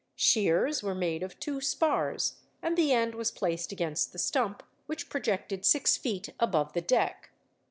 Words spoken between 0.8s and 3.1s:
were made of two spars, and the